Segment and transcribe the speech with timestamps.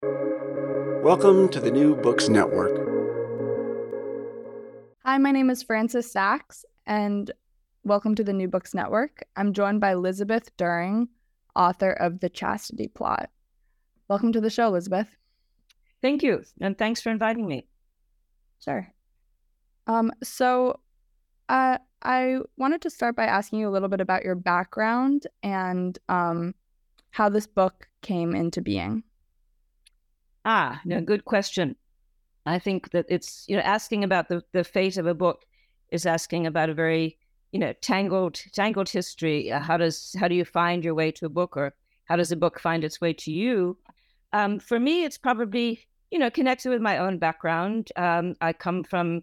[0.00, 2.70] Welcome to the New Books Network.
[5.04, 7.32] Hi, my name is Frances Sachs, and
[7.82, 9.24] welcome to the New Books Network.
[9.34, 11.08] I'm joined by Lisabeth During,
[11.56, 13.28] author of The Chastity Plot.
[14.06, 15.08] Welcome to the show, Lisabeth.
[16.00, 17.66] Thank you, and thanks for inviting me.
[18.62, 18.86] Sure.
[19.88, 20.78] Um, so,
[21.48, 25.98] uh, I wanted to start by asking you a little bit about your background and
[26.08, 26.54] um,
[27.10, 29.02] how this book came into being.
[30.44, 31.76] Ah, no, good question.
[32.46, 35.44] I think that it's you know asking about the the fate of a book
[35.90, 37.18] is asking about a very
[37.52, 39.52] you know tangled tangled history.
[39.52, 41.74] Uh, how does how do you find your way to a book, or
[42.06, 43.76] how does a book find its way to you?
[44.32, 47.92] Um, for me, it's probably you know connected with my own background.
[47.96, 49.22] Um, I come from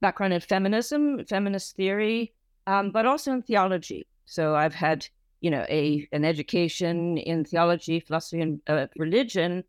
[0.00, 2.32] background in feminism, feminist theory,
[2.66, 4.06] um, but also in theology.
[4.26, 5.06] So I've had
[5.40, 9.62] you know a an education in theology, philosophy, and uh, religion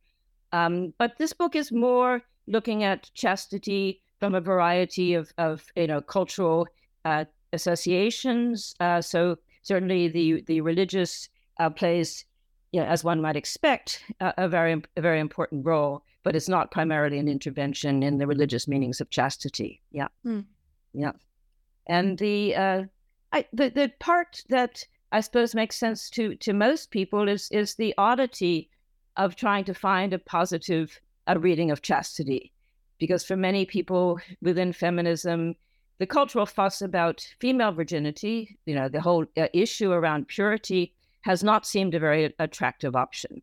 [0.51, 5.87] um, but this book is more looking at chastity from a variety of, of you
[5.87, 6.67] know cultural
[7.03, 8.75] uh, associations.
[8.79, 11.29] Uh, so certainly the the religious
[11.59, 12.25] uh, plays,
[12.71, 16.03] you know, as one might expect, a very a very important role.
[16.23, 19.79] But it's not primarily an intervention in the religious meanings of chastity.
[19.91, 20.43] Yeah, mm.
[20.93, 21.11] yeah.
[21.87, 22.83] And the uh,
[23.31, 27.75] I, the the part that I suppose makes sense to to most people is is
[27.75, 28.69] the oddity
[29.17, 32.51] of trying to find a positive a reading of chastity.
[32.99, 35.55] Because for many people within feminism,
[35.97, 41.43] the cultural fuss about female virginity, you know, the whole uh, issue around purity has
[41.43, 43.41] not seemed a very attractive option.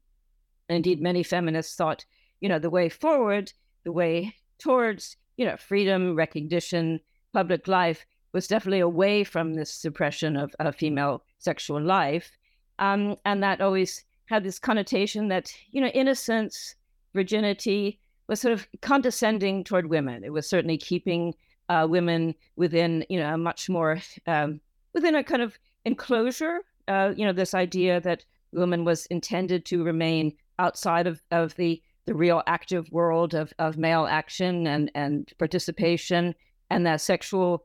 [0.68, 2.04] Indeed, many feminists thought,
[2.40, 3.52] you know, the way forward,
[3.84, 7.00] the way towards, you know, freedom, recognition,
[7.32, 12.38] public life was definitely away from this suppression of, of female sexual life.
[12.78, 16.74] Um, and that always had this connotation that, you know, innocence,
[17.12, 20.24] virginity was sort of condescending toward women.
[20.24, 21.34] It was certainly keeping
[21.68, 24.58] uh, women within, you know, a much more, um,
[24.94, 26.60] within a kind of enclosure.
[26.88, 31.82] Uh, you know, this idea that woman was intended to remain outside of, of the,
[32.06, 36.34] the real active world of, of male action and, and participation,
[36.70, 37.64] and that sexual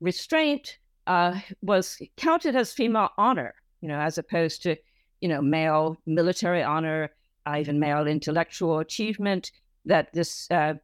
[0.00, 4.74] restraint uh, was counted as female honor, you know, as opposed to
[5.20, 7.10] you know, male military honor,
[7.46, 9.52] uh, even male intellectual achievement,
[9.84, 10.74] that this, uh,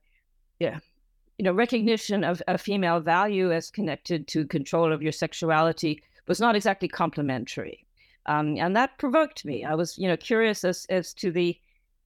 [0.59, 0.79] yeah,
[1.39, 6.41] you know, recognition of a female value as connected to control of your sexuality was
[6.41, 7.85] not exactly complimentary.
[8.27, 9.65] Um, and that provoked me.
[9.65, 11.59] I was, you know, curious as, as to the,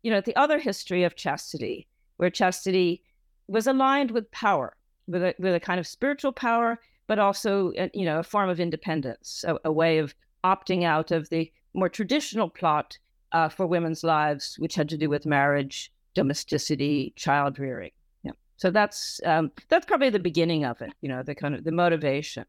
[0.02, 3.02] you know, the other history of chastity, where chastity
[3.46, 4.74] was aligned with power,
[5.06, 8.50] with a, with a kind of spiritual power, but also, uh, you know, a form
[8.50, 12.98] of independence, a, a way of opting out of the more traditional plot
[13.32, 17.92] uh, for women's lives, which had to do with marriage, domesticity, child rearing.
[18.22, 18.32] Yeah.
[18.56, 20.92] So that's um, that's probably the beginning of it.
[21.00, 22.44] You know, the kind of the motivation.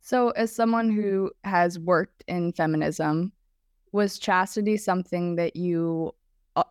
[0.00, 3.32] So, as someone who has worked in feminism,
[3.92, 6.14] was chastity something that you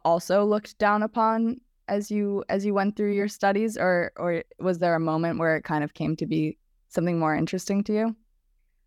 [0.04, 4.80] also looked down upon as you as you went through your studies, or or was
[4.80, 6.58] there a moment where it kind of came to be
[6.90, 8.16] something more interesting to you?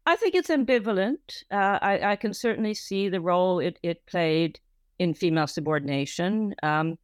[0.06, 1.44] I think it's ambivalent.
[1.50, 4.60] Uh, I, I, can certainly see the role it, it played
[4.98, 6.98] in female subordination um,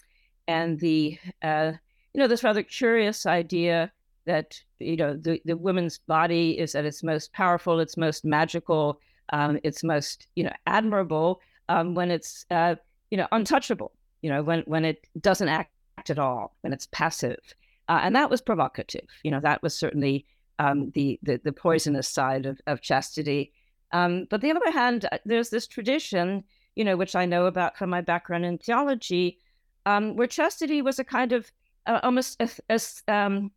[0.47, 1.73] and the, uh,
[2.13, 3.91] you know, this rather curious idea
[4.27, 9.01] that, you know, the, the woman's body is at its most powerful, its most magical,
[9.33, 12.75] um, its most, you know, admirable um, when it's, uh,
[13.11, 15.71] you know, untouchable, you know, when, when it doesn't act
[16.11, 17.41] at all, when it's passive.
[17.89, 19.09] Uh, and that was provocative.
[19.25, 20.27] You know, that was certainly
[20.61, 23.53] um, the, the, the poisonous side of, of chastity.
[23.93, 26.45] Um, but the other hand, uh, there's this tradition,
[26.77, 29.39] you know, which I know about from my background in theology,
[29.87, 31.51] um, where chastity was a kind of
[31.87, 32.79] uh, almost a, a,
[33.13, 33.51] um,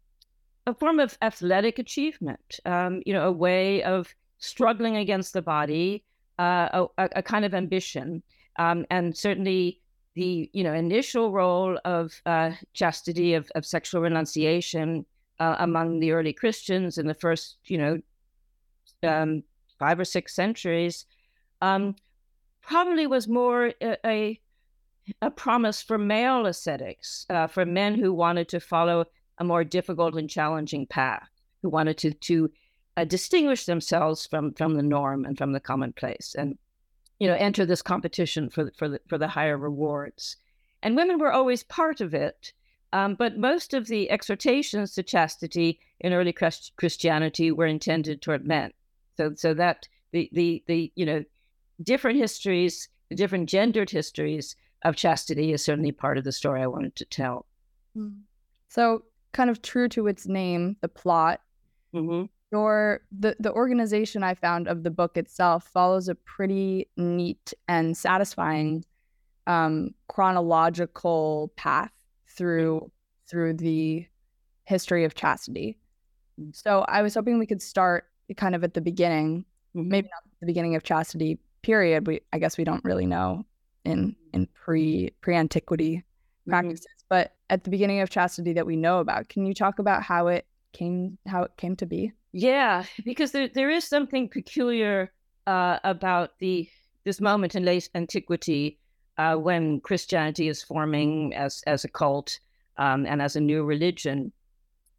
[0.66, 6.06] a, form of athletic achievement, um, you know, a way of struggling against the body,
[6.40, 8.24] uh, a, a, kind of ambition,
[8.60, 9.82] um, and certainly
[10.16, 15.06] the you know initial role of uh, chastity of, of sexual renunciation
[15.40, 18.02] uh, among the early Christians in the first, you know,
[19.04, 19.44] um,
[19.80, 21.06] five or six centuries,
[21.62, 21.96] um,
[22.62, 24.40] probably was more a,
[25.22, 29.06] a, promise for male ascetics, uh, for men who wanted to follow
[29.40, 31.28] a more difficult and challenging path,
[31.62, 32.50] who wanted to to
[32.96, 36.58] uh, distinguish themselves from from the norm and from the commonplace, and
[37.20, 40.38] you know enter this competition for for the, for the higher rewards.
[40.82, 42.54] And women were always part of it,
[42.94, 48.46] um, but most of the exhortations to chastity in early Christ- Christianity were intended toward
[48.46, 48.72] men.
[49.18, 51.24] So so that the the the you know
[51.82, 56.68] different histories, the different gendered histories of chastity is certainly part of the story I
[56.68, 57.48] wanted to tell.
[57.96, 58.10] Hmm.
[58.70, 61.42] So, kind of true to its name, the plot.
[61.96, 62.26] Mm-hmm.
[62.52, 67.98] Your the the organization I found of the book itself follows a pretty neat and
[67.98, 68.86] satisfying
[69.48, 71.92] um, chronological path
[72.36, 72.92] through
[73.30, 74.06] through the
[74.66, 75.78] history of chastity.
[76.52, 78.06] So I was hoping we could start
[78.38, 79.46] kind of at the beginning,
[79.76, 79.90] Mm-hmm.
[79.90, 82.06] maybe not the beginning of chastity period.
[82.08, 83.46] We I guess we don't really know
[83.86, 86.04] in in pre pre antiquity
[86.48, 89.30] practices, but at the beginning of chastity that we know about.
[89.30, 92.14] Can you talk about how it came how it came to be?
[92.32, 95.12] Yeah, because there there is something peculiar
[95.48, 96.68] uh, about the
[97.06, 98.80] this moment in late antiquity
[99.18, 102.40] uh, when Christianity is forming as as a cult
[102.78, 104.32] um, and as a new religion,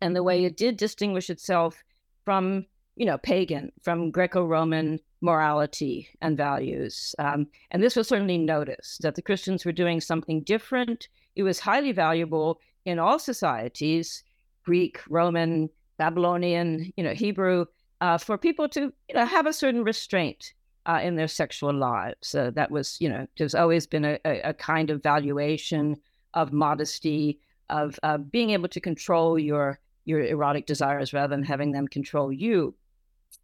[0.00, 1.82] and the way it did distinguish itself
[2.24, 2.66] from
[2.96, 9.14] you know pagan, from Greco-Roman morality and values, um, and this was certainly noticed that
[9.14, 11.08] the Christians were doing something different.
[11.36, 14.22] It was highly valuable in all societies,
[14.64, 17.66] Greek, Roman, Babylonian, you know, Hebrew,
[18.00, 20.52] uh, for people to you know have a certain restraint
[20.86, 22.34] uh, in their sexual lives.
[22.34, 25.96] Uh, that was you know there's always been a, a, a kind of valuation
[26.34, 27.38] of modesty,
[27.70, 32.32] of uh, being able to control your your erotic desires rather than having them control
[32.32, 32.74] you.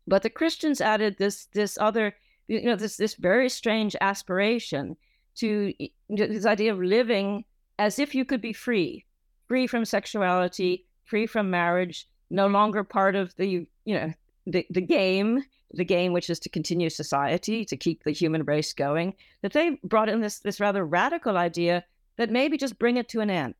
[0.06, 2.14] But the Christians added this this other
[2.48, 4.96] you know this this very strange aspiration
[5.36, 5.72] to
[6.08, 7.44] this idea of living
[7.78, 9.06] as if you could be free,
[9.48, 14.12] free from sexuality, free from marriage, no longer part of the you know
[14.46, 18.72] the, the game the game which is to continue society to keep the human race
[18.72, 21.84] going that they brought in this this rather radical idea
[22.16, 23.54] that maybe just bring it to an end.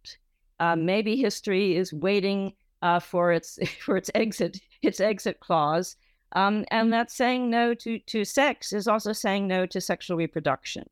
[0.58, 5.96] Uh, maybe history is waiting uh, for its for its exit its exit clause.
[6.32, 10.88] Um, and that saying no to to sex is also saying no to sexual reproduction.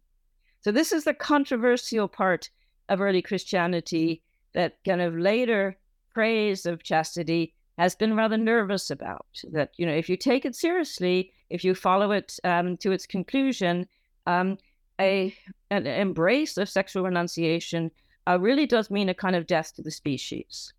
[0.60, 2.50] So this is the controversial part
[2.88, 4.22] of early christianity
[4.54, 5.76] that kind of later
[6.14, 10.54] praise of chastity has been rather nervous about that you know if you take it
[10.54, 13.86] seriously if you follow it um, to its conclusion
[14.26, 14.58] um,
[15.00, 15.34] a
[15.70, 17.90] an embrace of sexual renunciation
[18.28, 20.72] uh, really does mean a kind of death to the species.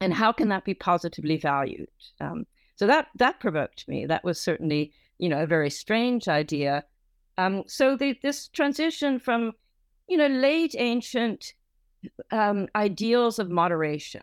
[0.00, 1.88] And how can that be positively valued?
[2.20, 2.46] Um,
[2.76, 4.06] so that that provoked me.
[4.06, 6.84] That was certainly you know a very strange idea.
[7.36, 9.52] Um, so the, this transition from
[10.08, 11.54] you know late ancient
[12.30, 14.22] um, ideals of moderation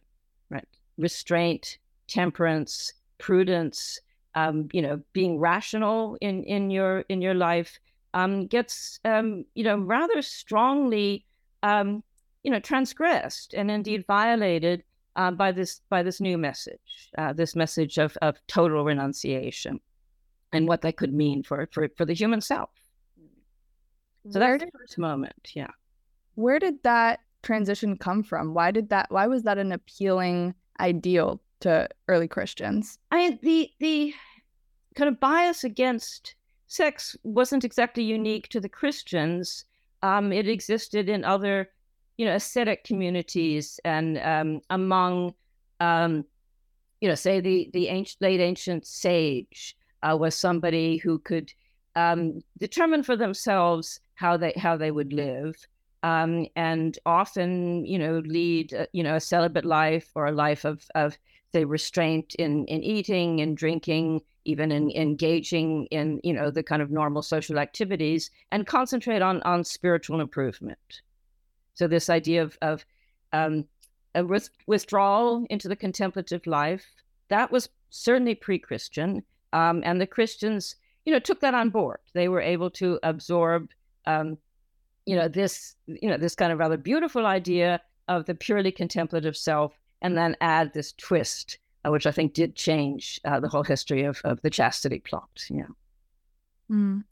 [0.50, 0.67] right
[0.97, 1.77] restraint
[2.07, 4.00] temperance, prudence,
[4.36, 7.80] um, you know, being rational in in your in your life
[8.16, 11.25] um, gets um, you know rather strongly
[11.63, 12.04] um,
[12.44, 14.84] you know transgressed and indeed violated
[15.16, 19.80] uh, by this by this new message, uh, this message of of total renunciation,
[20.51, 22.69] and what that could mean for for for the human self.
[24.31, 25.69] So that's the first moment, yeah.
[26.34, 28.54] Where did that transition come from?
[28.54, 29.12] Why did that?
[29.12, 33.00] Why was that an appealing ideal to early Christians?
[33.12, 34.13] I the the
[34.95, 36.35] kind of bias against
[36.67, 39.65] sex wasn't exactly unique to the Christians.
[40.03, 41.69] Um, it existed in other,
[42.17, 45.33] you know, ascetic communities and um, among,
[45.79, 46.25] um,
[47.01, 51.51] you know, say the the ancient, late ancient sage uh, was somebody who could
[51.95, 55.55] um, determine for themselves how they how they would live.
[56.03, 60.63] Um, and often, you know, lead, uh, you know, a celibate life or a life
[60.63, 61.17] of, of
[61.55, 66.81] say, restraint in, in eating and drinking, even in engaging in, you know, the kind
[66.81, 71.01] of normal social activities and concentrate on, on spiritual improvement.
[71.74, 72.85] So this idea of, of
[73.31, 73.63] um,
[74.15, 76.85] a with- withdrawal into the contemplative life,
[77.29, 79.24] that was certainly pre-Christian.
[79.53, 82.00] Um, and the Christians, you know, took that on board.
[82.13, 83.69] They were able to absorb
[84.05, 84.38] um,
[85.05, 89.38] you know this you know this kind of rather beautiful idea of the purely contemplative
[89.38, 93.64] self and then add this twist uh, which i think did change uh, the whole
[93.64, 95.64] history of, of the chastity plot yeah
[96.70, 97.04] mm.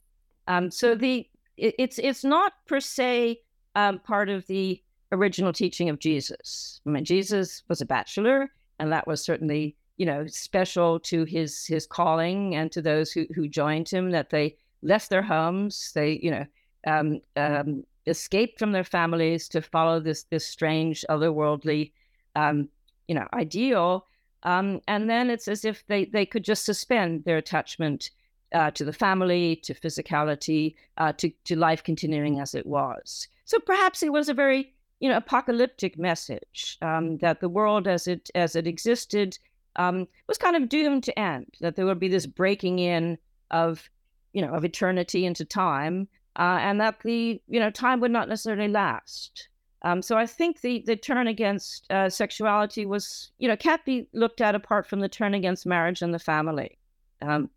[0.48, 3.38] um, so the it, it's it's not per se
[3.76, 8.92] um, part of the original teaching of jesus i mean jesus was a bachelor and
[8.92, 13.48] that was certainly you know special to his his calling and to those who who
[13.48, 16.44] joined him that they left their homes they you know
[16.86, 21.92] um, um, escaped from their families to follow this this strange otherworldly
[22.36, 22.68] um,
[23.08, 24.06] you know ideal
[24.42, 28.10] um, and then it's as if they they could just suspend their attachment
[28.54, 33.58] uh, to the family to physicality uh, to to life continuing as it was so
[33.60, 38.30] perhaps it was a very you know apocalyptic message um, that the world as it
[38.34, 39.38] as it existed
[39.76, 43.18] um, was kind of doomed to end that there would be this breaking in
[43.50, 43.90] of
[44.32, 48.28] you know of eternity into time uh, and that the you know time would not
[48.28, 49.48] necessarily last.
[49.84, 54.08] Um, so I think the the turn against uh, sexuality was you know can't be
[54.14, 56.78] looked at apart from the turn against marriage and the family.
[57.20, 57.50] Um,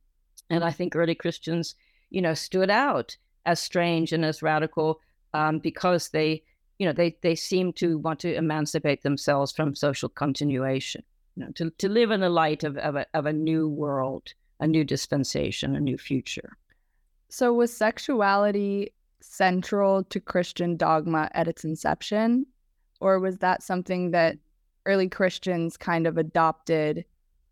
[0.50, 1.76] and I think early Christians
[2.10, 3.16] you know stood out
[3.46, 5.00] as strange and as radical
[5.34, 6.44] um, because they
[6.80, 11.04] you know they they seem to want to emancipate themselves from social continuation.
[11.38, 14.34] You know, to, to live in the light of, of, a, of a new world,
[14.60, 16.58] a new dispensation, a new future.
[17.30, 22.46] So, was sexuality central to Christian dogma at its inception?
[23.00, 24.38] Or was that something that
[24.86, 27.06] early Christians kind of adopted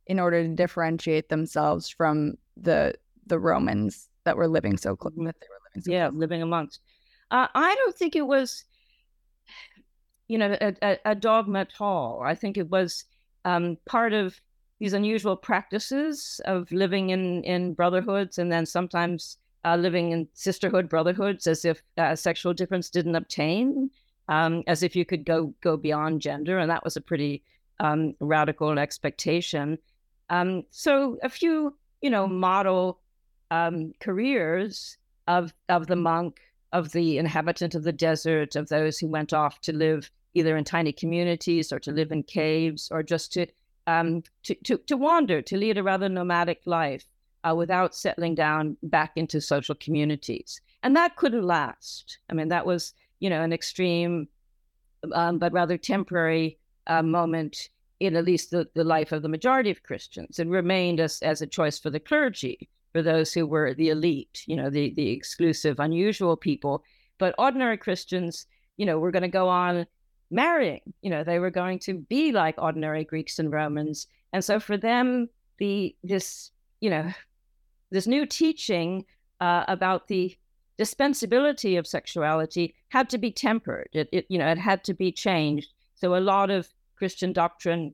[0.08, 2.96] in order to differentiate themselves from the
[3.28, 6.20] the Romans that were living so close that they were living so yeah close?
[6.20, 6.80] living amongst
[7.32, 8.64] uh, I don't think it was
[10.28, 13.06] you know a, a, a dogma at all I think it was
[13.44, 14.40] um, part of
[14.80, 20.88] these unusual practices of living in in brotherhoods and then sometimes uh, living in sisterhood
[20.88, 23.90] brotherhoods as if uh, sexual difference didn't obtain,
[24.30, 27.44] um, as if you could go go beyond gender, and that was a pretty
[27.80, 29.78] um, radical expectation.
[30.30, 33.00] Um, so a few, you know, model
[33.52, 36.40] um, careers of of the monk,
[36.72, 40.64] of the inhabitant of the desert, of those who went off to live either in
[40.64, 43.48] tiny communities or to live in caves or just to
[43.88, 47.06] um, to, to, to wander, to lead a rather nomadic life
[47.48, 50.62] uh, without settling down back into social communities.
[50.84, 52.20] And that couldn't last.
[52.30, 54.28] I mean, that was, you know, an extreme
[55.14, 59.72] um, but rather temporary uh, moment in at least the, the life of the majority
[59.72, 60.40] of Christians.
[60.40, 64.44] It remained as, as a choice for the clergy, for those who were the elite,
[64.48, 66.84] you know, the, the exclusive, unusual people.
[67.18, 68.48] But ordinary Christians,
[68.78, 69.86] you know, were going to go on
[70.30, 70.82] marrying.
[71.02, 74.08] You know, they were going to be like ordinary Greeks and Romans.
[74.34, 77.14] And so for them, the this, you know,
[77.96, 79.06] this new teaching
[79.40, 80.38] uh, about the
[80.78, 83.90] dispensability of sexuality had to be tempered.
[83.94, 85.70] It, it, you know, it had to be changed.
[85.96, 87.94] So a lot of Christian doctrine,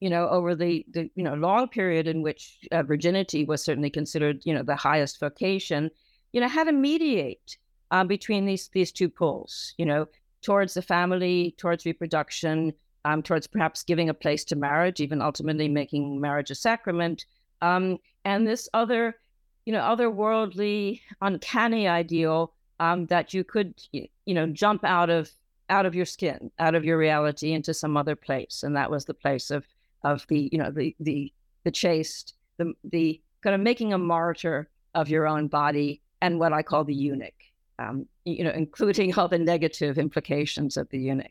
[0.00, 3.90] you know, over the, the you know long period in which uh, virginity was certainly
[3.90, 5.90] considered, you know, the highest vocation,
[6.32, 7.56] you know, had to mediate
[7.90, 9.74] uh, between these these two poles.
[9.78, 10.06] You know,
[10.42, 12.72] towards the family, towards reproduction,
[13.04, 17.24] um, towards perhaps giving a place to marriage, even ultimately making marriage a sacrament.
[17.62, 19.16] Um, and this other,
[19.64, 25.30] you know, otherworldly, uncanny ideal um, that you could, you know, jump out of
[25.70, 29.04] out of your skin, out of your reality into some other place, and that was
[29.04, 29.66] the place of
[30.02, 31.32] of the, you know, the the
[31.64, 36.52] the chaste, the the kind of making a martyr of your own body, and what
[36.52, 37.34] I call the eunuch,
[37.78, 41.30] um, you know, including all the negative implications of the eunuch.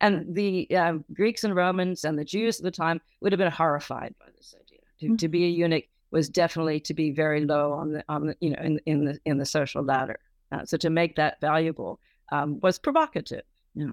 [0.00, 3.50] And the uh, Greeks and Romans and the Jews at the time would have been
[3.50, 4.78] horrified by this idea.
[5.00, 5.16] To, mm-hmm.
[5.16, 8.50] to be a eunuch was definitely to be very low on the on the you
[8.50, 10.18] know in in the in the social ladder.
[10.52, 11.98] Uh, so to make that valuable
[12.32, 13.42] um, was provocative.
[13.74, 13.92] You, know.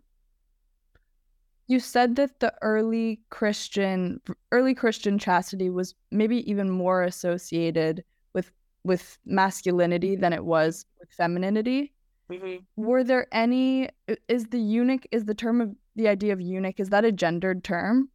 [1.68, 8.04] you said that the early Christian early Christian chastity was maybe even more associated
[8.34, 8.52] with
[8.84, 11.94] with masculinity than it was with femininity.
[12.32, 12.64] Mm-hmm.
[12.76, 13.90] Were there any?
[14.28, 17.64] Is the eunuch is the term of the idea of eunuch is that a gendered
[17.64, 18.10] term?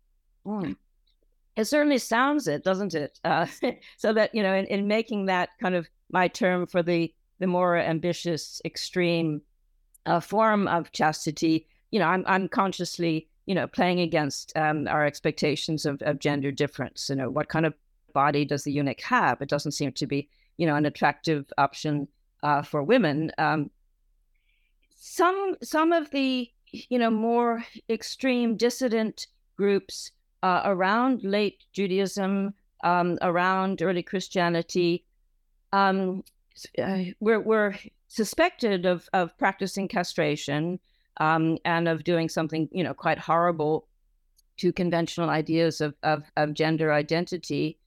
[0.47, 0.76] Mm.
[1.59, 3.19] It certainly sounds it, doesn't it?
[3.25, 3.47] Uh,
[3.97, 7.49] so that you know, in, in making that kind of my term for the the
[7.49, 9.43] more ambitious, extreme
[10.07, 15.05] uh, form of chastity, you know, I'm I'm consciously you know playing against um, our
[15.05, 17.09] expectations of, of gender difference.
[17.11, 17.75] You know, what kind of
[18.12, 19.43] body does the eunuch have?
[19.43, 22.07] It doesn't seem to be you know an attractive option
[22.45, 23.33] uh, for women.
[23.37, 23.71] Um,
[24.95, 32.54] some some of the you know more extreme dissident groups uh, around late Judaism,
[32.85, 35.04] um, around early Christianity,
[35.73, 36.25] um,
[36.83, 37.75] uh, were, were
[38.09, 40.78] suspected of, of practicing castration
[41.18, 43.87] um, and of doing something, you know, quite horrible
[44.59, 47.78] to conventional ideas of, of, of gender identity.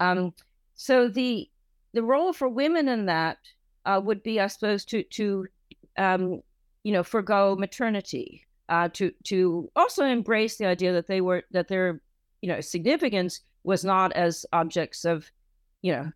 [0.00, 0.34] Um,
[0.74, 1.48] so the
[1.94, 3.38] the role for women in that
[3.84, 5.46] uh, would be, I suppose, to to
[5.98, 6.42] um,
[6.82, 11.68] you know forego maternity uh, to to also embrace the idea that they were that
[11.68, 12.00] their
[12.40, 15.30] you know significance was not as objects of
[15.82, 16.10] you know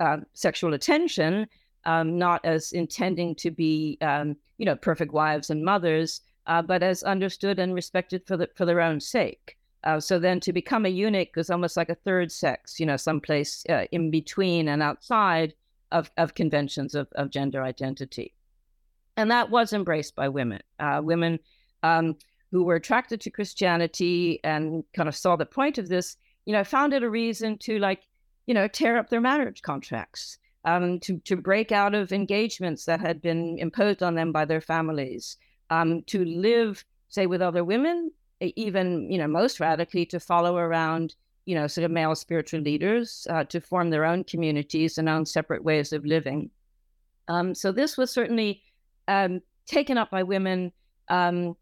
[0.00, 1.46] uh, sexual attention,
[1.84, 6.84] um, not as intending to be um, you know, perfect wives and mothers, uh, but
[6.84, 9.58] as understood and respected for the, for their own sake.
[9.82, 12.96] Uh, so then to become a eunuch is almost like a third sex, you know,
[12.96, 15.52] someplace uh, in between and outside
[15.90, 18.32] of, of conventions of, of gender identity.
[19.16, 20.60] And that was embraced by women.
[20.78, 21.40] Uh, women
[21.82, 22.16] um,
[22.50, 26.64] who were attracted to Christianity and kind of saw the point of this, you know,
[26.64, 28.02] found it a reason to like,
[28.46, 33.00] you know, tear up their marriage contracts, um, to to break out of engagements that
[33.00, 35.36] had been imposed on them by their families,
[35.70, 38.10] um, to live, say, with other women,
[38.40, 41.14] even you know, most radically, to follow around,
[41.46, 45.24] you know, sort of male spiritual leaders, uh, to form their own communities and own
[45.24, 46.50] separate ways of living.
[47.28, 48.62] Um, so this was certainly
[49.08, 50.72] um, taken up by women
[51.08, 51.56] um,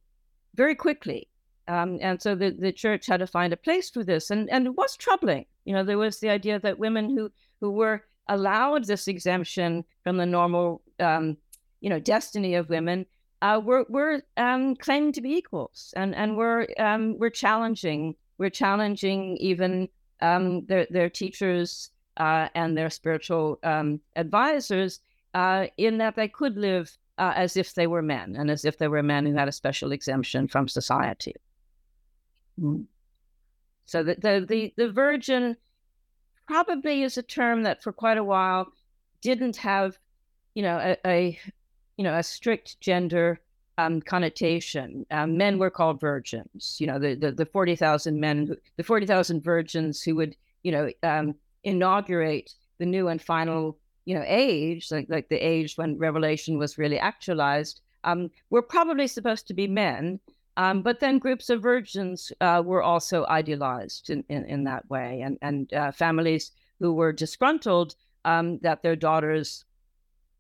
[0.55, 1.29] very quickly.
[1.69, 4.31] Um, and so the, the church had to find a place for this.
[4.31, 5.47] And, and it was troubling.
[5.65, 7.31] You know, there was the idea that women who,
[7.61, 11.37] who were allowed this exemption from the normal, um,
[11.81, 13.07] you know, destiny of women
[13.43, 18.51] uh, were, were um, claiming to be equals and, and were, um, were challenging, were
[18.51, 19.89] challenging even
[20.21, 25.01] um, their, their teachers uh, and their spiritual um, advisors
[25.35, 28.79] uh, in that they could live uh, as if they were men and as if
[28.79, 31.35] they were men who had a special exemption from society.
[32.59, 32.87] Mm.
[33.85, 35.57] So the, the, the, the virgin
[36.47, 38.73] probably is a term that for quite a while
[39.21, 39.99] didn't have,
[40.55, 41.39] you know, a, a
[41.97, 43.39] you know, a strict gender
[43.77, 45.05] um, connotation.
[45.11, 46.79] Um, men were called virgins.
[46.81, 50.35] You know, the the, the forty thousand men, who, the forty thousand virgins who would,
[50.63, 53.77] you know, um, inaugurate the new and final
[54.11, 59.07] you know age like like the age when revelation was really actualized um, were probably
[59.07, 60.19] supposed to be men
[60.57, 65.23] um, but then groups of virgins uh, were also idealized in, in, in, that way.
[65.23, 66.51] And and uh, families
[66.81, 69.65] who were disgruntled um, that their daughters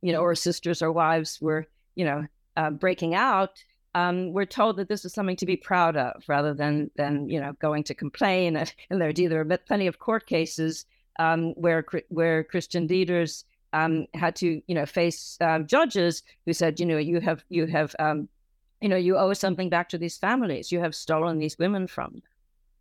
[0.02, 3.62] you know or sisters or wives were you know uh, breaking out
[3.94, 7.40] um, we're told that this is something to be proud of rather than than you
[7.40, 8.56] know going to complain.
[8.56, 10.84] And, and there, there are plenty of court cases
[11.18, 16.80] um, where where Christian leaders um, had to, you know, face um, judges who said,
[16.80, 18.28] you know, you have, you have, um,
[18.80, 20.72] you know, you owe something back to these families.
[20.72, 22.22] You have stolen these women from them.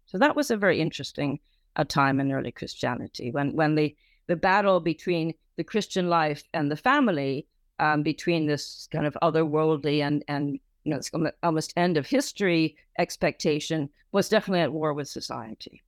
[0.06, 1.40] So that was a very interesting
[1.76, 3.96] uh, time in early Christianity when, when the,
[4.28, 7.46] the battle between the Christian life and the family,
[7.80, 11.12] um, between this kind of otherworldly and, and you know, it's
[11.44, 15.82] almost end of history expectation was definitely at war with society.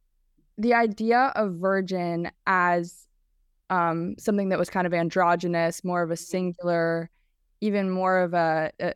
[0.57, 3.07] The idea of virgin as
[3.71, 7.09] um, something that was kind of androgynous, more of a singular,
[7.61, 8.93] even more of a, a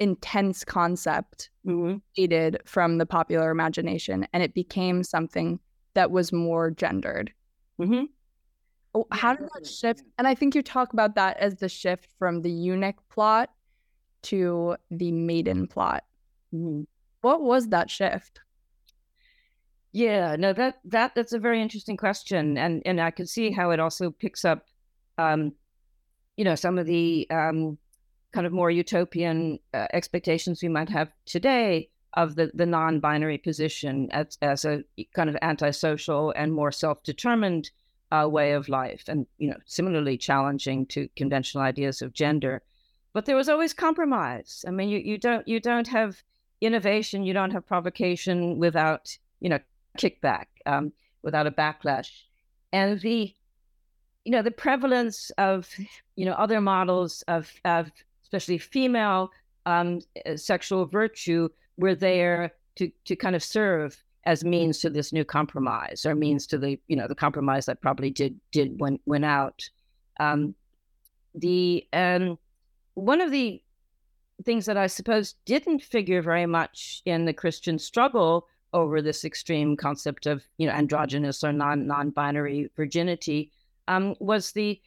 [0.00, 1.98] intense concept mm-hmm.
[2.16, 5.60] dated from the popular imagination, and it became something
[5.94, 7.32] that was more gendered.
[7.80, 8.04] Mm-hmm.
[8.94, 10.02] Oh, how did that shift?
[10.18, 13.50] And I think you talk about that as the shift from the eunuch plot
[14.22, 16.02] to the maiden plot.
[16.52, 16.82] Mm-hmm.
[17.20, 18.40] What was that shift?
[19.92, 23.70] Yeah, no, that that that's a very interesting question, and and I can see how
[23.70, 24.66] it also picks up,
[25.18, 25.52] um,
[26.36, 27.76] you know, some of the um,
[28.32, 34.08] kind of more utopian uh, expectations we might have today of the the non-binary position
[34.12, 37.70] as as a kind of antisocial and more self-determined
[38.12, 42.62] uh, way of life, and you know, similarly challenging to conventional ideas of gender.
[43.12, 44.64] But there was always compromise.
[44.68, 46.22] I mean, you you don't you don't have
[46.60, 49.58] innovation, you don't have provocation without you know
[49.98, 52.10] kickback, um, without a backlash.
[52.72, 53.34] And the,
[54.24, 55.68] you know, the prevalence of,
[56.16, 57.90] you know, other models of, of
[58.22, 59.30] especially female
[59.66, 65.12] um, eh, sexual virtue were there to, to kind of serve as means to this
[65.12, 69.00] new compromise or means to the, you know, the compromise that probably did, did went,
[69.06, 69.68] went out.
[70.18, 70.54] Um,
[71.34, 72.38] the, um,
[72.94, 73.62] one of the
[74.44, 79.76] things that I suppose didn't figure very much in the Christian struggle over this extreme
[79.76, 83.50] concept of you know androgynous or non non-binary virginity.
[83.88, 84.80] Um, was the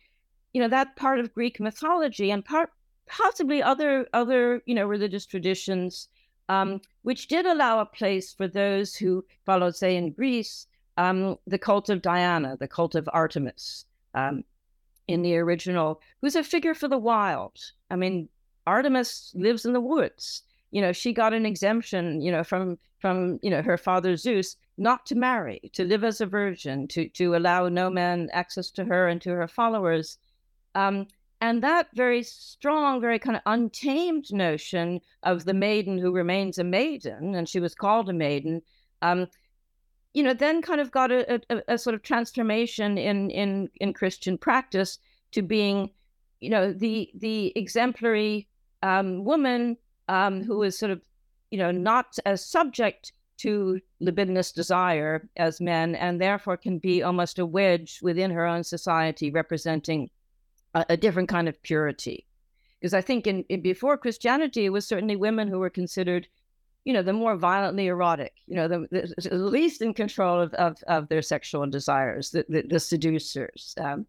[0.54, 2.72] you know that part of Greek mythology and part
[3.08, 6.08] possibly other other you know religious traditions
[6.50, 10.68] um, which did allow a place for those who followed say in Greece
[10.98, 14.44] um, the cult of Diana the cult of Artemis um,
[15.08, 17.58] in the original who's a figure for the wild.
[17.90, 18.30] I mean
[18.66, 20.44] Artemis lives in the woods
[20.74, 24.58] you know she got an exemption you know from from you know her father Zeus
[24.78, 28.86] not to marry, to live as a virgin, to to allow no man access to
[28.86, 30.18] her and to her followers.
[30.76, 31.08] Um,
[31.42, 36.64] and that very strong, very kind of untamed notion of the maiden who remains a
[36.64, 38.62] maiden, and she was called a maiden,
[39.02, 39.28] um,
[40.14, 43.94] you know, then kind of got a, a, a, sort of transformation in in in
[43.94, 44.98] Christian practice
[45.32, 45.92] to being,
[46.40, 48.48] you know, the the exemplary
[48.82, 51.02] um, woman um, who is sort of,
[51.52, 57.40] you know, not as subject to libidinous desire as men, and therefore can be almost
[57.40, 60.10] a wedge within her own society, representing
[60.74, 62.26] a, a different kind of purity.
[62.80, 66.28] Because I think in, in before Christianity, it was certainly women who were considered
[66.86, 68.88] you know, the more violently erotic, you know, the,
[69.22, 73.74] the least in control of, of, of their sexual desires, the, the, the seducers.
[73.80, 74.06] Um,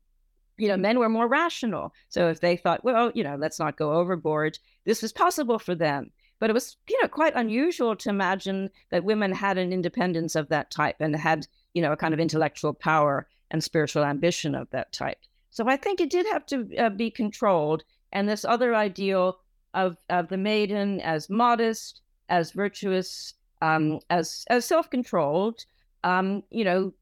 [0.57, 1.93] you know, men were more rational.
[2.09, 5.75] So if they thought, well, you know, let's not go overboard, this was possible for
[5.75, 6.11] them.
[6.41, 10.49] But it was, you know, quite unusual to imagine that women had an independence of
[10.49, 14.69] that type and had, you know, a kind of intellectual power and spiritual ambition of
[14.71, 15.19] that type.
[15.51, 17.85] So I think it did have to uh, be controlled.
[18.13, 19.39] And this other ideal
[19.73, 25.65] of, of the maiden as modest, as virtuous, um, as as self controlled,
[26.03, 26.93] um, you know,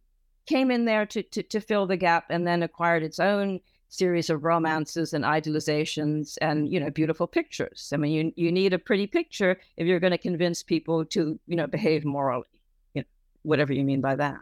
[0.46, 3.60] came in there to, to to fill the gap, and then acquired its own
[3.92, 7.90] series of romances and idealizations and you know beautiful pictures.
[7.92, 11.38] I mean, you you need a pretty picture if you're going to convince people to
[11.46, 12.46] you know behave morally,
[12.94, 13.06] you know,
[13.42, 14.40] whatever you mean by that.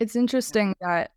[0.00, 1.12] It's interesting that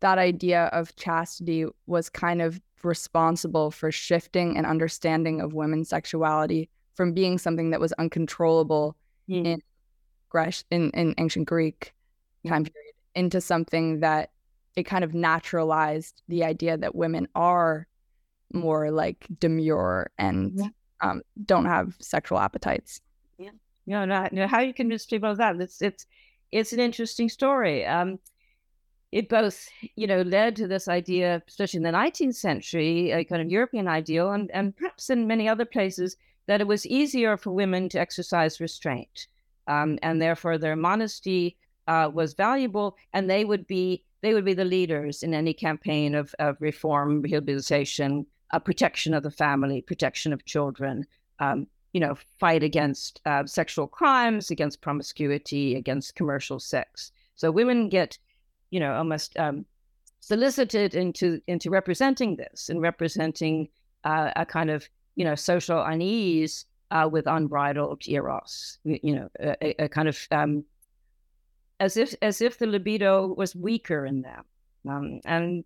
[0.00, 6.68] that idea of chastity was kind of responsible for shifting an understanding of women's sexuality
[6.94, 8.96] from being something that was uncontrollable
[9.28, 9.46] mm.
[9.46, 11.94] in, in in ancient Greek
[12.48, 14.30] time period into something that
[14.76, 17.86] it kind of naturalized the idea that women are
[18.52, 20.68] more like demure and yeah.
[21.00, 23.00] um, don't have sexual appetites.
[23.38, 23.50] Yeah,
[23.86, 24.46] no, no, no.
[24.46, 25.60] How you convince people of that?
[25.60, 26.06] It's it's
[26.52, 27.84] it's an interesting story.
[27.84, 28.18] Um,
[29.10, 33.40] it both, you know, led to this idea, especially in the 19th century, a kind
[33.40, 37.50] of European ideal, and and perhaps in many other places, that it was easier for
[37.50, 39.26] women to exercise restraint,
[39.66, 44.54] um, and therefore their modesty uh, was valuable, and they would be they would be
[44.54, 50.32] the leaders in any campaign of, of reform, rehabilitation, uh, protection of the family, protection
[50.32, 51.06] of children.
[51.38, 57.12] Um, you know, fight against uh, sexual crimes, against promiscuity, against commercial sex.
[57.34, 58.18] So women get,
[58.70, 59.64] you know, almost um,
[60.20, 63.68] solicited into into representing this and representing
[64.04, 68.78] uh, a kind of you know, social unease uh, with unbridled eros.
[68.84, 70.64] You, know, a, a, kind of um,
[71.80, 74.44] as if as if the libido was weaker in them.
[74.88, 75.64] Um, and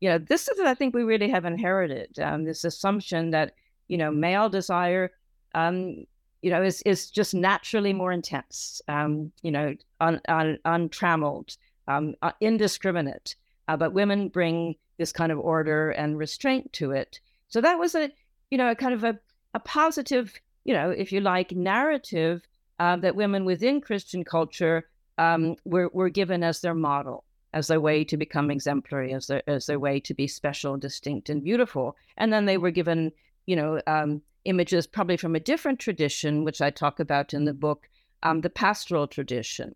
[0.00, 3.54] you know, this is I think we really have inherited um, this assumption that
[3.88, 5.12] you know male desire,
[5.54, 6.04] um,
[6.42, 8.80] you know, is is just naturally more intense.
[8.88, 11.56] Um, you know, un, un, untrammeled,
[11.88, 13.36] um, uh, indiscriminate.
[13.68, 17.20] Uh, but women bring this kind of order and restraint to it.
[17.48, 18.10] So that was a
[18.50, 19.18] you know, a kind of a,
[19.54, 20.34] a positive,
[20.64, 22.42] you know, if you like, narrative
[22.78, 24.88] uh, that women within Christian culture
[25.20, 29.42] um, were, were given as their model, as their way to become exemplary, as their,
[29.46, 31.94] as their way to be special, distinct, and beautiful.
[32.16, 33.12] And then they were given,
[33.44, 37.52] you know, um, images probably from a different tradition, which I talk about in the
[37.52, 37.86] book,
[38.22, 39.74] um, the pastoral tradition,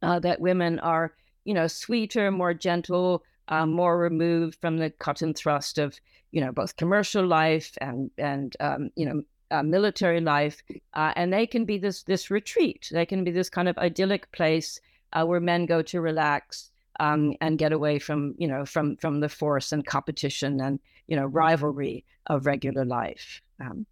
[0.00, 1.12] uh, that women are,
[1.44, 6.40] you know, sweeter, more gentle, uh, more removed from the cut and thrust of you
[6.40, 9.22] know both commercial life and and um, you know
[9.52, 10.62] uh, military life,
[10.94, 12.88] uh, and they can be this this retreat.
[12.90, 14.80] They can be this kind of idyllic place
[15.12, 19.20] uh, where men go to relax um, and get away from you know from from
[19.20, 23.40] the force and competition and you know rivalry of regular life.
[23.60, 23.86] Um,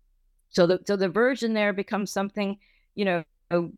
[0.51, 2.59] so the so the virgin there becomes something
[2.94, 3.25] you know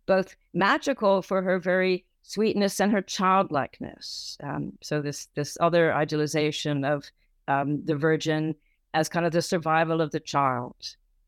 [0.07, 4.39] both magical for her very sweetness and her childlikeness.
[4.43, 7.11] Um, so this this other idealization of
[7.49, 8.55] um, the Virgin
[8.95, 10.77] as kind of the survival of the child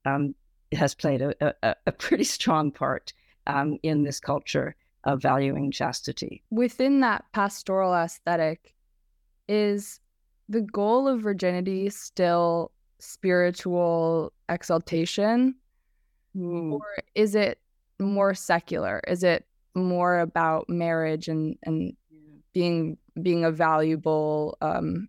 [0.04, 0.34] um,
[0.74, 3.12] has played a, a, a, pretty strong part
[3.46, 6.42] um, in this culture of valuing chastity.
[6.50, 8.74] Within that pastoral aesthetic,
[9.48, 10.00] is
[10.48, 15.54] the goal of virginity still spiritual exaltation?
[16.36, 16.72] Mm.
[16.72, 16.82] Or
[17.14, 17.58] is it
[17.98, 19.00] more secular?
[19.06, 21.96] Is it more about marriage and and
[22.52, 25.08] being being a valuable um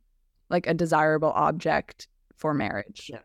[0.49, 3.19] like a desirable object for marriage yeah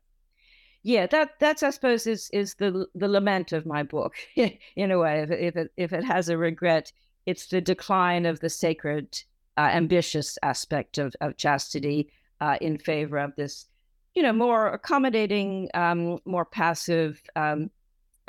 [0.83, 4.15] yeah that that's i suppose is is the the lament of my book
[4.77, 6.93] in a way if, if it if it has a regret
[7.27, 9.23] it's the decline of the sacred
[9.59, 13.67] uh, ambitious aspect of, of chastity uh, in favor of this
[14.15, 17.71] you know more accommodating um, more passive um,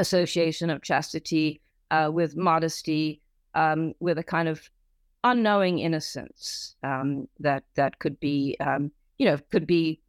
[0.02, 1.62] association of chastity
[1.92, 3.22] uh, with modesty,
[3.54, 4.70] um, with a kind of
[5.24, 10.02] unknowing innocence um, that that could be, um, you know, could be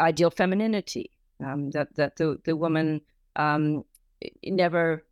[0.00, 1.10] ideal femininity.
[1.44, 3.00] Um, that that the the woman
[3.36, 3.84] um,
[4.44, 5.04] never,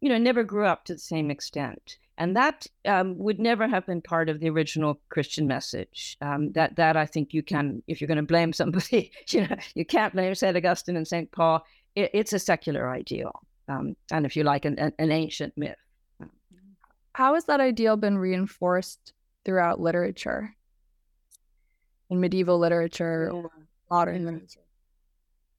[0.00, 3.86] you know, never grew up to the same extent, and that um, would never have
[3.86, 6.16] been part of the original Christian message.
[6.20, 9.56] Um, that that I think you can, if you're going to blame somebody, you know,
[9.74, 11.64] you can't blame Saint Augustine and Saint Paul.
[11.94, 15.76] It, it's a secular ideal, um, and if you like, an, an, an ancient myth.
[17.14, 19.12] How has that ideal been reinforced
[19.44, 20.54] throughout literature,
[22.08, 23.38] in medieval literature yeah.
[23.38, 23.50] or
[23.90, 24.60] modern literature?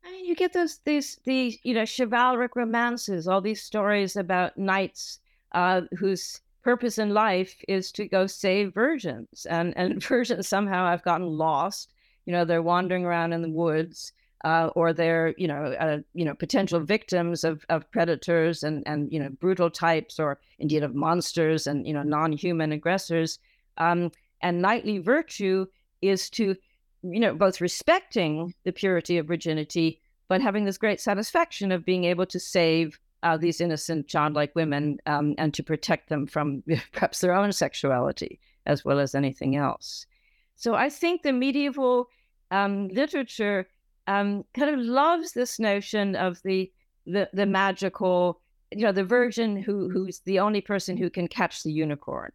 [0.03, 4.57] I mean, you get those these these you know chivalric romances, all these stories about
[4.57, 5.19] knights
[5.53, 11.03] uh, whose purpose in life is to go save virgins, and and virgins somehow have
[11.03, 11.93] gotten lost.
[12.25, 14.13] You know, they're wandering around in the woods,
[14.43, 19.11] uh, or they're you know uh, you know potential victims of of predators and and
[19.11, 23.39] you know brutal types, or indeed of monsters and you know non-human aggressors.
[23.77, 24.11] Um,
[24.41, 25.65] and knightly virtue
[26.01, 26.55] is to
[27.03, 32.05] you know both respecting the purity of virginity, but having this great satisfaction of being
[32.05, 37.21] able to save uh, these innocent childlike women um, and to protect them from perhaps
[37.21, 40.05] their own sexuality as well as anything else.
[40.55, 42.07] So I think the medieval
[42.51, 43.67] um, literature
[44.07, 46.71] um, kind of loves this notion of the,
[47.05, 51.63] the the magical, you know, the virgin who who's the only person who can catch
[51.63, 52.31] the unicorn.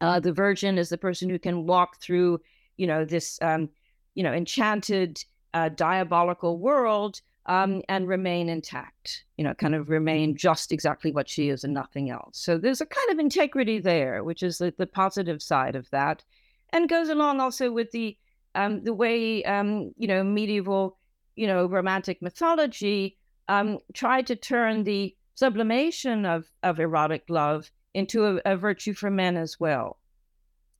[0.00, 2.38] Uh, the virgin is the person who can walk through,
[2.76, 3.68] you know, this, um,
[4.16, 5.24] you know, enchanted,
[5.54, 11.28] uh, diabolical world um, and remain intact, you know, kind of remain just exactly what
[11.28, 12.38] she is and nothing else.
[12.38, 16.24] So there's a kind of integrity there, which is the, the positive side of that,
[16.70, 18.16] and goes along also with the
[18.56, 20.98] um, the way um, you know medieval,
[21.36, 23.16] you know, romantic mythology
[23.48, 29.10] um, tried to turn the sublimation of of erotic love into a, a virtue for
[29.10, 29.98] men as well.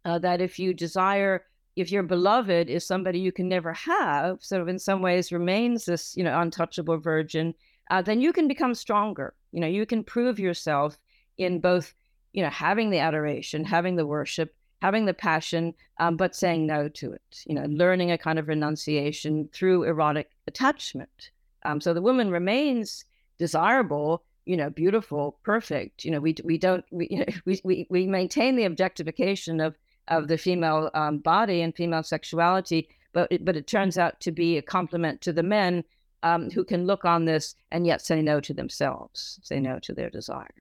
[0.04, 1.44] Uh, that if you desire
[1.76, 5.84] if your beloved is somebody you can never have, sort of in some ways remains
[5.84, 7.54] this, you know, untouchable virgin,
[7.90, 9.34] uh, then you can become stronger.
[9.52, 10.98] You know, you can prove yourself
[11.36, 11.94] in both,
[12.32, 16.88] you know, having the adoration, having the worship, having the passion, um, but saying no
[16.88, 17.44] to it.
[17.46, 21.30] You know, learning a kind of renunciation through erotic attachment.
[21.64, 23.04] Um, so the woman remains
[23.38, 26.06] desirable, you know, beautiful, perfect.
[26.06, 29.74] You know, we we don't we you know, we, we we maintain the objectification of
[30.08, 34.32] of the female um, body and female sexuality, but it, but it turns out to
[34.32, 35.84] be a compliment to the men
[36.22, 39.92] um, who can look on this and yet say no to themselves, say no to
[39.92, 40.54] their desire.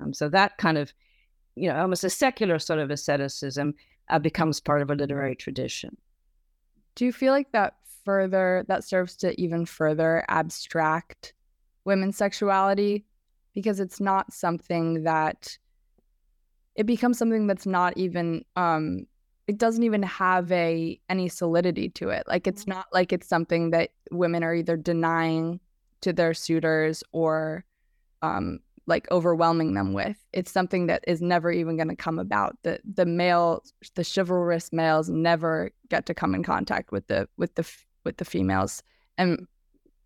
[0.00, 0.92] Um, so that kind of,
[1.56, 3.74] you know, almost a secular sort of asceticism
[4.08, 5.96] uh, becomes part of a literary tradition.
[6.94, 11.32] Do you feel like that further that serves to even further abstract
[11.84, 13.04] women's sexuality
[13.54, 15.56] because it's not something that
[16.74, 19.06] it becomes something that's not even um
[19.46, 22.72] it doesn't even have a any solidity to it like it's mm-hmm.
[22.72, 25.60] not like it's something that women are either denying
[26.00, 27.64] to their suitors or
[28.22, 32.56] um like overwhelming them with it's something that is never even going to come about
[32.62, 33.62] the the male
[33.94, 37.70] the chivalrous males never get to come in contact with the with the
[38.04, 38.82] with the females
[39.16, 39.46] and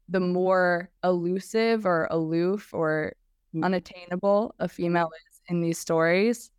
[0.09, 3.15] the more elusive or aloof or
[3.55, 3.65] mm.
[3.65, 6.51] unattainable a female is in these stories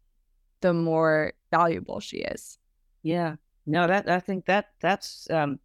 [0.61, 2.57] the more valuable she is.
[3.03, 3.35] Yeah.
[3.65, 5.59] No, that I think that that's um,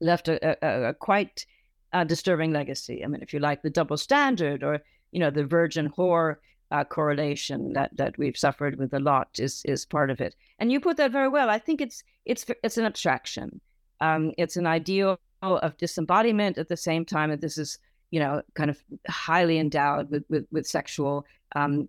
[0.00, 1.46] left a, a, a quite
[1.92, 3.04] uh, disturbing legacy.
[3.04, 6.36] I mean, if you like, the double standard or you know the virgin whore
[6.70, 10.34] uh, correlation that that we've suffered with a lot is is part of it.
[10.58, 11.50] And you put that very well.
[11.50, 13.60] I think it's it's it's an abstraction.
[14.00, 17.78] Um, it's an ideal of disembodiment at the same time that this is
[18.10, 21.88] you know kind of highly endowed with with, with sexual um,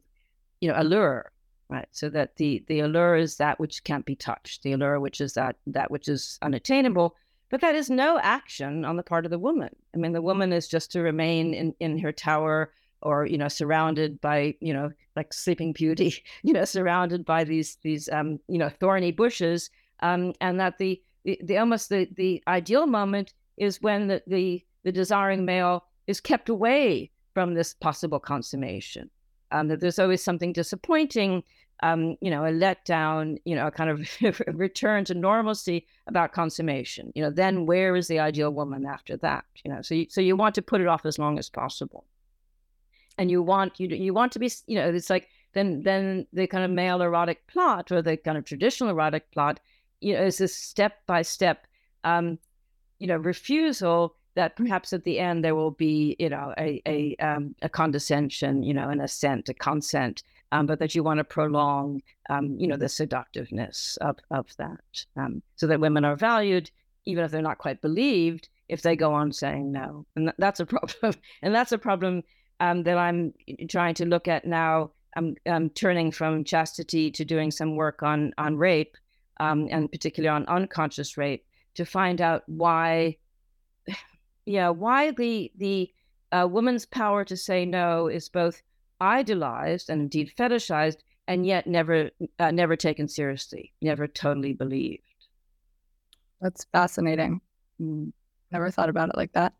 [0.61, 1.31] you know allure
[1.69, 5.21] right so that the the allure is that which can't be touched the allure which
[5.21, 7.15] is that that which is unattainable
[7.53, 9.69] but that is no action on the part of the woman.
[9.93, 12.73] I mean the woman is just to remain in in her tower
[13.03, 17.77] or you know surrounded by you know like sleeping beauty you know surrounded by these
[17.83, 22.41] these um you know thorny bushes um and that the the, the almost the the
[22.47, 28.19] ideal moment is when the, the the desiring male is kept away from this possible
[28.19, 29.11] consummation
[29.53, 31.43] um, that there's always something disappointing
[31.83, 37.11] um, you know, a letdown, you know, a kind of return to normalcy about consummation.
[37.13, 39.43] You know, then where is the ideal woman after that?
[39.65, 42.05] You know, so you, so you want to put it off as long as possible,
[43.17, 46.47] and you want you you want to be, you know, it's like then then the
[46.47, 49.59] kind of male erotic plot or the kind of traditional erotic plot,
[49.99, 51.67] you know, is this step by step,
[52.05, 52.39] um,
[52.99, 57.15] you know, refusal that perhaps at the end there will be, you know, a a
[57.17, 61.23] um, a condescension, you know, an assent, a consent um, but that you want to
[61.23, 66.69] prolong, um, you know, the seductiveness of, of that, um, so that women are valued,
[67.05, 70.05] even if they're not quite believed, if they go on saying no.
[70.15, 71.15] And th- that's a problem.
[71.41, 72.21] and that's a problem
[72.59, 73.33] um, that I'm
[73.67, 78.31] trying to look at now I'm, I'm turning from chastity to doing some work on
[78.37, 78.95] on rape,
[79.39, 81.43] um, and particularly on unconscious rape,
[81.75, 83.17] to find out why,
[84.45, 85.91] yeah, why the the
[86.31, 88.61] uh, woman's power to say no is both
[88.99, 95.03] idolized and indeed fetishized, and yet never uh, never taken seriously, never totally believed.
[96.41, 97.41] That's fascinating.
[97.81, 98.11] Mm,
[98.51, 99.53] never thought about it like that.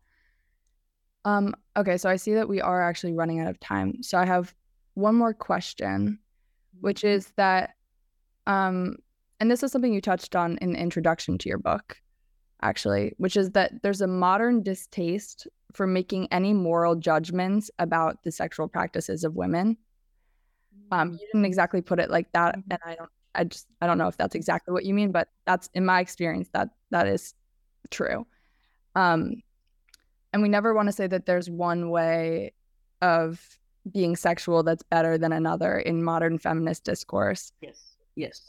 [1.24, 4.02] Um, okay, so I see that we are actually running out of time.
[4.02, 4.54] So I have
[4.92, 6.18] one more question,
[6.80, 7.16] which mm-hmm.
[7.16, 7.70] is that,
[8.46, 8.96] um,
[9.40, 11.96] and this is something you touched on in the introduction to your book,
[12.64, 18.32] actually, which is that there's a modern distaste for making any moral judgments about the
[18.32, 19.76] sexual practices of women.
[20.90, 22.72] Um, you didn't exactly put it like that, mm-hmm.
[22.72, 25.28] and I don't, I just, I don't know if that's exactly what you mean, but
[25.46, 27.34] that's in my experience that that is
[27.90, 28.26] true.
[28.94, 29.42] Um,
[30.32, 32.52] and we never want to say that there's one way
[33.02, 33.58] of
[33.92, 37.52] being sexual that's better than another in modern feminist discourse.
[37.60, 37.96] Yes.
[38.16, 38.42] Yes.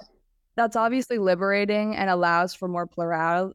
[0.55, 3.53] That's obviously liberating and allows for more plural,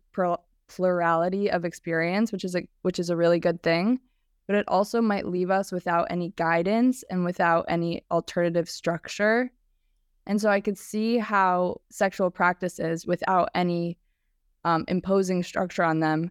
[0.70, 4.00] plurality of experience, which is a which is a really good thing.
[4.46, 9.50] But it also might leave us without any guidance and without any alternative structure.
[10.26, 13.98] And so I could see how sexual practices without any
[14.64, 16.30] um, imposing structure on them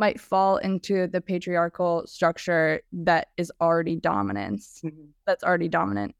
[0.00, 5.04] might fall into the patriarchal structure that is already dominance mm-hmm.
[5.26, 6.14] that's already dominant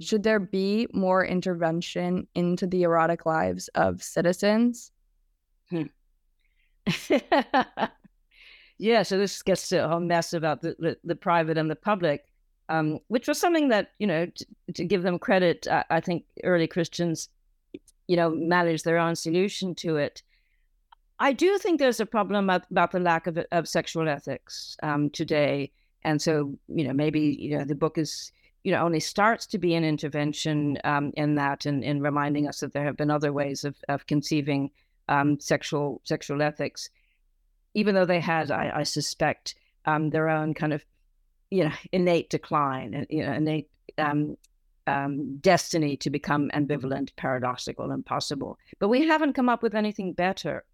[0.00, 4.90] should there be more intervention into the erotic lives of citizens
[5.68, 5.82] hmm.
[8.78, 11.76] yeah so this gets to a whole mess about the, the, the private and the
[11.76, 12.26] public
[12.68, 16.24] um, which was something that you know to, to give them credit I, I think
[16.44, 17.28] early christians
[18.06, 20.22] you know managed their own solution to it
[21.18, 25.72] I do think there's a problem about the lack of, of sexual ethics um, today.
[26.04, 28.32] And so, you know, maybe, you know, the book is,
[28.64, 32.60] you know, only starts to be an intervention um, in that and in reminding us
[32.60, 34.70] that there have been other ways of, of conceiving
[35.08, 36.90] um, sexual sexual ethics,
[37.74, 40.84] even though they had, I, I suspect, um, their own kind of,
[41.50, 44.36] you know, innate decline and, you know, innate um,
[44.86, 48.58] um, destiny to become ambivalent, paradoxical, impossible.
[48.78, 50.64] But we haven't come up with anything better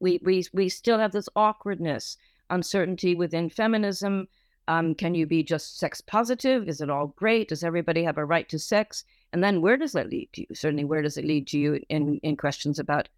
[0.00, 2.16] we we we still have this awkwardness,
[2.48, 4.26] uncertainty within feminism.
[4.66, 6.68] Um, can you be just sex positive?
[6.68, 7.48] Is it all great?
[7.48, 9.04] Does everybody have a right to sex?
[9.32, 10.54] And then where does that lead to you?
[10.54, 13.08] Certainly, where does it lead to you in in questions about,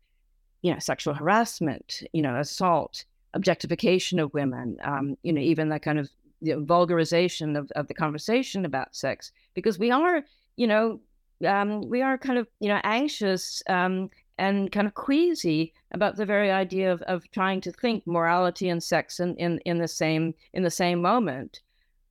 [0.62, 5.82] you know, sexual harassment, you know, assault, objectification of women, um, you know, even that
[5.82, 6.08] kind of
[6.40, 10.22] you know, vulgarization of, of the conversation about sex, because we are,
[10.56, 11.00] you know,
[11.46, 16.26] um, we are kind of, you know, anxious um, and kind of queasy about the
[16.26, 20.34] very idea of, of trying to think morality and sex in, in, in the same
[20.52, 21.60] in the same moment.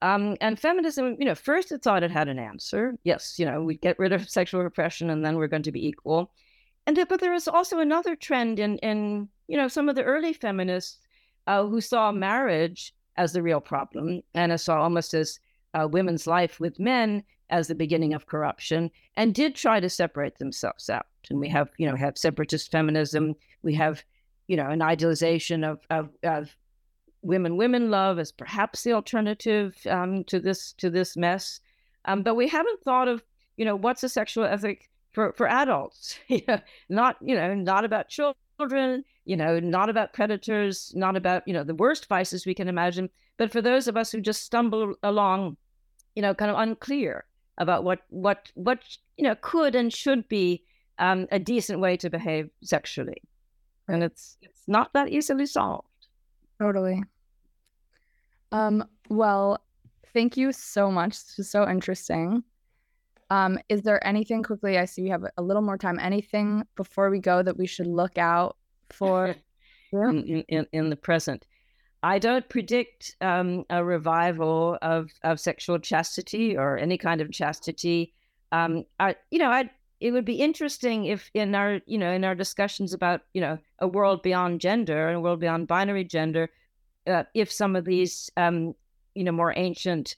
[0.01, 2.97] Um, and feminism, you know, first it thought it had an answer.
[3.03, 5.87] Yes, you know, we get rid of sexual repression and then we're going to be
[5.87, 6.31] equal.
[6.87, 10.33] And but there is also another trend in in you know some of the early
[10.33, 10.99] feminists
[11.47, 15.39] uh, who saw marriage as the real problem and saw almost as
[15.73, 20.37] uh, women's life with men as the beginning of corruption and did try to separate
[20.37, 21.05] themselves out.
[21.29, 23.35] And we have, you know, have separatist feminism.
[23.61, 24.03] We have,
[24.47, 26.55] you know, an idealization of, of, of
[27.21, 31.59] women women love as perhaps the alternative um, to this to this mess.
[32.05, 33.23] Um, but we haven't thought of,
[33.57, 36.17] you know, what's a sexual ethic for for adults?
[36.89, 41.63] not, you know, not about children, you know, not about predators, not about, you know,
[41.63, 45.57] the worst vices we can imagine, but for those of us who just stumble along,
[46.15, 47.25] you know, kind of unclear
[47.57, 48.79] about what what what
[49.17, 50.63] you know could and should be
[50.99, 53.21] um, a decent way to behave sexually,
[53.87, 55.87] and it's it's not that easily solved.
[56.59, 57.03] Totally.
[58.51, 58.85] Um.
[59.09, 59.61] Well,
[60.13, 61.11] thank you so much.
[61.11, 62.43] This is so interesting.
[63.31, 64.77] Um, is there anything quickly?
[64.77, 65.97] I see we have a little more time.
[65.99, 68.57] Anything before we go that we should look out
[68.89, 69.35] for
[69.93, 71.47] in, in, in the present?
[72.03, 78.13] I don't predict um, a revival of, of sexual chastity or any kind of chastity.
[78.51, 79.69] Um, I, you know, I
[80.01, 83.57] it would be interesting if in our, you know, in our discussions about, you know,
[83.79, 86.49] a world beyond gender and a world beyond binary gender,
[87.07, 88.73] uh, if some of these, um,
[89.15, 90.17] you know, more ancient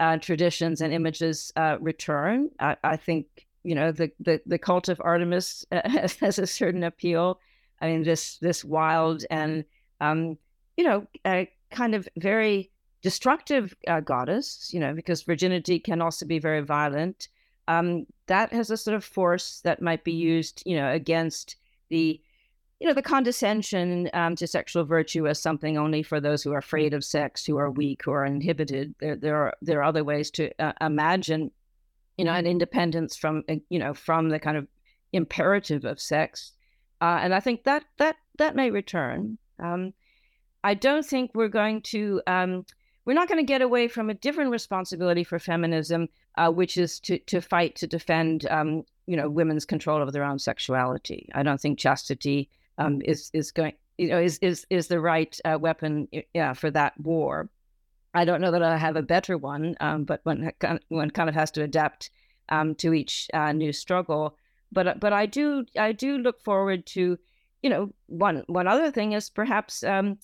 [0.00, 4.88] uh, traditions and images uh, return, I, I, think, you know, the the, the cult
[4.88, 7.38] of Artemis has, has a certain appeal.
[7.80, 9.64] I mean, this this wild and
[10.00, 10.38] um,
[10.76, 11.06] you know,
[11.70, 12.70] kind of very
[13.02, 17.28] destructive uh, goddess, you know, because virginity can also be very violent.
[17.68, 21.56] Um, that has a sort of force that might be used, you know, against
[21.88, 22.20] the,
[22.80, 26.58] you know, the condescension um, to sexual virtue as something only for those who are
[26.58, 28.94] afraid of sex, who are weak, who are inhibited.
[29.00, 31.50] There, there are there are other ways to uh, imagine
[32.20, 34.66] you know, an independence from uh, you know from the kind of
[35.14, 36.52] imperative of sex,
[37.00, 39.38] uh, and I think that that that may return.
[39.58, 39.94] Um,
[40.62, 42.66] I don't think we're going to um,
[43.06, 47.00] we're not going to get away from a different responsibility for feminism, uh, which is
[47.00, 51.30] to to fight to defend um, you know women's control over their own sexuality.
[51.34, 55.38] I don't think chastity um, is is going you know is is is the right
[55.44, 57.48] uh, weapon yeah for that war.
[58.12, 60.50] I don't know that I have a better one, um, but one
[60.88, 62.10] one kind of has to adapt
[62.48, 64.36] um, to each uh, new struggle.
[64.72, 67.18] But but I do I do look forward to
[67.62, 70.18] you know one one other thing is perhaps um,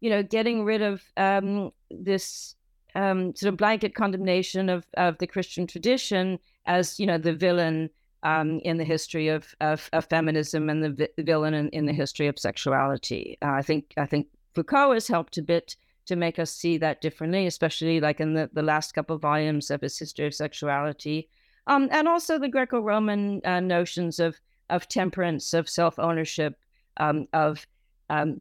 [0.00, 2.54] you know getting rid of um, this
[2.94, 7.90] um, sort of blanket condemnation of of the Christian tradition as you know the villain
[8.22, 11.92] um, in the history of, of, of feminism and the vi- villain in, in, the
[11.92, 13.38] history of sexuality.
[13.42, 17.00] Uh, I think I think Foucault has helped a bit to make us see that
[17.00, 21.28] differently, especially like in the, the last couple volumes of his history of sexuality,
[21.66, 24.40] um, and also the Greco-Roman uh, notions of
[24.70, 26.54] of temperance, of self-ownership,
[26.98, 27.66] um, of
[28.10, 28.40] um,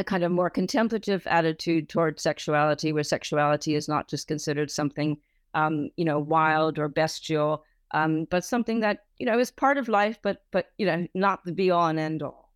[0.00, 5.16] a kind of more contemplative attitude towards sexuality, where sexuality is not just considered something
[5.54, 9.88] um, you know wild or bestial, um, but something that you know is part of
[9.88, 12.52] life, but but you know not the be all and end all.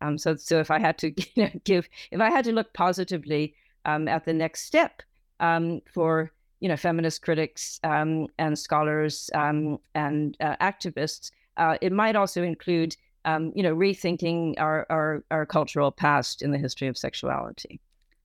[0.00, 2.72] Um, so so if I had to you know, give, if I had to look
[2.72, 5.02] positively um, at the next step
[5.40, 11.92] um, for you know feminist critics um, and scholars um, and uh, activists, uh, it
[11.92, 16.88] might also include um, you know rethinking our, our our cultural past in the history
[16.88, 17.80] of sexuality.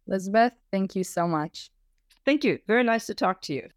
[0.08, 1.70] Lisabeth, thank you so much.
[2.26, 2.60] Thank you.
[2.68, 3.70] Very nice to talk to you.